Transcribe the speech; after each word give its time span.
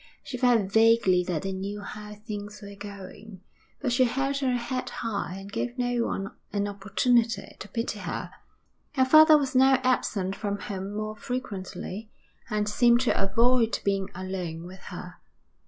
She 0.23 0.35
felt 0.35 0.71
vaguely 0.71 1.23
that 1.25 1.43
they 1.43 1.51
knew 1.51 1.81
how 1.81 2.15
things 2.15 2.59
were 2.63 2.73
going, 2.73 3.41
but 3.81 3.91
she 3.93 4.05
held 4.05 4.37
her 4.37 4.55
head 4.57 4.89
high 4.89 5.35
and 5.37 5.51
gave 5.51 5.77
no 5.77 6.05
one 6.07 6.31
an 6.51 6.67
opportunity 6.67 7.55
to 7.59 7.67
pity 7.67 7.99
her. 7.99 8.31
Her 8.93 9.05
father 9.05 9.37
was 9.37 9.53
now 9.55 9.75
absent 9.83 10.35
from 10.35 10.57
home 10.57 10.95
more 10.95 11.15
frequently 11.15 12.09
and 12.49 12.67
seemed 12.67 13.01
to 13.01 13.23
avoid 13.23 13.77
being 13.83 14.09
alone 14.15 14.65
with 14.65 14.81
her. 14.85 15.17